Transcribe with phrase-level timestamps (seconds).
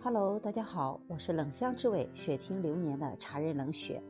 [0.00, 4.00] Hello，大家好，我是冷香之味雪听流年的茶人冷雪，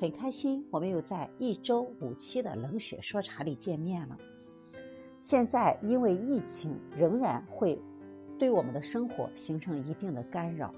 [0.00, 4.16] 很开心我们又在一周五期的冷雪说茶里见面了。
[5.20, 7.78] 现在因为疫情仍然会
[8.38, 10.74] 对我们的生活形成一定的干扰，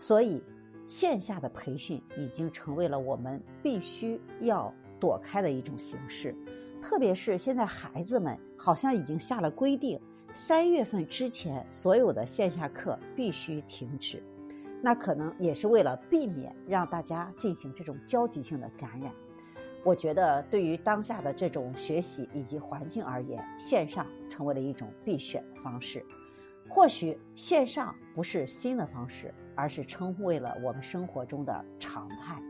[0.00, 0.42] 所以
[0.86, 6.34] 线下的培训已经成为了我们必须要躲开的一种形式。
[6.80, 10.00] 特别是现在孩子们好像已经下了规定。
[10.32, 14.22] 三月份之前，所有的线下课必须停止，
[14.82, 19.12] 那可能也是为了避免让大家进行这种交集性的感染。
[19.84, 26.04] 我觉得，对于当下的这种学习以及环境而言，线上成为了一种必选的方式。
[26.68, 32.40] 或许线上不是新的方式，而是成为了我们生活中的常态。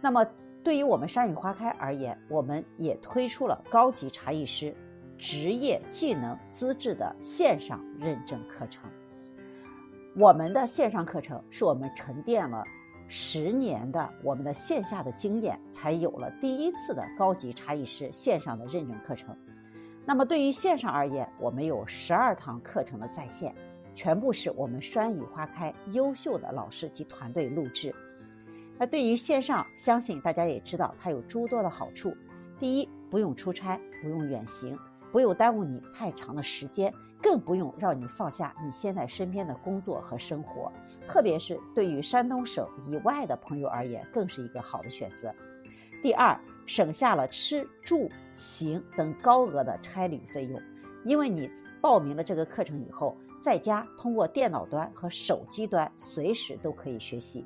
[0.00, 0.24] 那么，
[0.62, 4.76] 对于我们山雨花开而言，我们也推出了高级茶艺师。
[5.22, 8.90] 职业技能资质的线上认证课程，
[10.16, 12.64] 我们的线上课程是我们沉淀了
[13.06, 19.32] 十年的我们的线下的经验，才有了第一次的高级茶艺师线上的认证课程。
[20.04, 23.54] 那么对于线上而言，我们有十二堂课程的在线，
[23.94, 27.94] 全部是我们山雨花开优秀的老师及团队录制。
[28.76, 32.12] 那对于线上，相信大家也知道，它有诸多的好处。
[32.58, 34.76] 第一，不用出差，不用远行。
[35.12, 40.72] 不用耽误你太长的时间，更不用让你放下你现在身边的工作和生活。
[41.06, 45.32] 特别是对于山东省以外的朋友而言，更是一个好的选择。
[46.02, 50.60] 第二，省下了吃住行等高额的差旅费用，
[51.04, 51.48] 因为你
[51.80, 57.44] 报名了这个课程以后，在家通过电脑端和手机端随时都可以学习。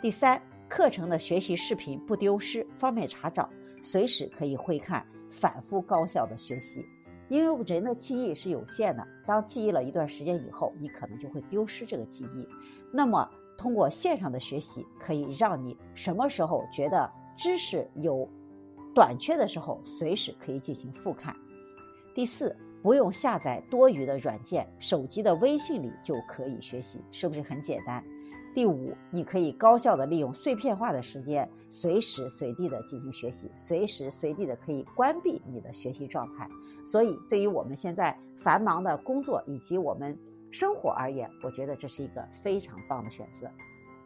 [0.00, 3.48] 第三，课程的学习视频不丢失，方便查找，
[3.82, 5.04] 随时可以会看。
[5.28, 6.84] 反复高效的学习，
[7.28, 9.06] 因为人的记忆是有限的。
[9.26, 12.48] 当记忆了一段时间以后，你可能就会丢失这个记忆。
[12.92, 18.28] 那么，通过线上的学习，可以让你什么时候觉得知识有
[18.94, 21.34] 短缺的时候，随时可以进行复看。
[22.14, 28.02] 第四，不用下载多余的软件，手机的微信里就可以学习，是不是很简单？
[28.58, 36.50] 第五，你可以高效的利用碎片化的时间，随时随地的进行学习，随时随地的可以关闭你的学习状态。
[36.84, 40.18] 所以，对于我们现在繁忙的工作以及我们
[40.50, 43.48] 生活而言，我觉得这是一个非常棒的选择。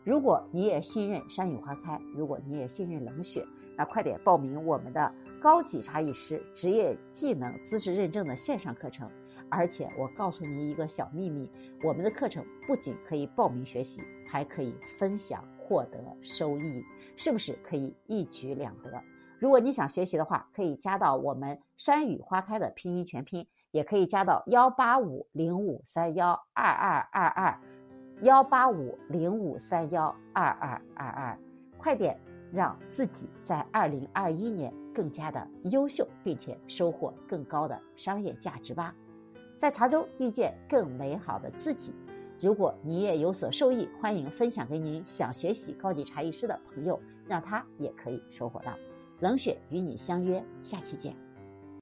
[0.05, 3.43] 如果你也信任山雨花开，如果你也信任冷雪，
[3.75, 5.11] 那快点报名我们的
[5.41, 9.11] 高级茶艺师职业技能资质认证的线上课程。
[9.53, 11.49] 而且我告诉您一个小秘密，
[11.85, 16.83] 我们的课程不仅可以报名学习，还可以分享获得收益，
[17.19, 18.91] 是不是可以一举两得？
[19.39, 27.61] 如果你想学习的话，可以加到我们山雨花开的拼音全拼，也可以加到幺八五零五三幺二二二二，
[28.23, 31.39] 幺八五零五三幺二二二二，
[31.77, 32.19] 快点
[32.51, 38.95] 让自己在二零二一年更加的优秀，并且收获更高的商业价值吧。
[39.63, 41.95] 在茶中遇见更美好的自己。
[42.41, 48.77] 如果你也有所受益，欢迎分享给您想学习高级茶艺师的朋友，让他也可以收获到。
[49.21, 51.22] 冷雪与你相约，下期见。